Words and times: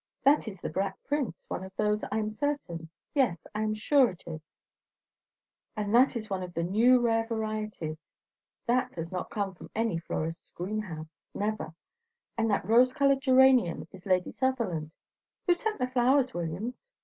That 0.23 0.47
is 0.47 0.57
the 0.59 0.69
Black 0.71 0.97
Prince, 1.03 1.43
one 1.47 1.63
of 1.63 1.75
those, 1.75 2.03
I 2.11 2.17
am 2.17 2.31
certain; 2.31 2.89
yes, 3.13 3.45
I 3.53 3.61
am 3.61 3.75
sure 3.75 4.09
it 4.09 4.23
is; 4.25 4.41
and 5.77 5.93
that 5.93 6.15
is 6.15 6.27
one 6.27 6.41
of 6.41 6.55
the 6.55 6.63
new 6.63 6.99
rare 6.99 7.27
varieties. 7.27 7.99
That 8.65 8.91
has 8.95 9.11
not 9.11 9.29
come 9.29 9.53
from 9.53 9.69
any 9.75 9.99
florist's 9.99 10.49
greenhouse. 10.55 11.19
Never. 11.35 11.75
And 12.35 12.49
that 12.49 12.65
rose 12.65 12.93
coloured 12.93 13.21
geranium 13.21 13.87
is 13.91 14.07
Lady 14.07 14.31
Sutherland. 14.31 14.95
Who 15.45 15.53
sent 15.53 15.77
the 15.77 15.85
flowers, 15.85 16.33
Williams?" 16.33 16.89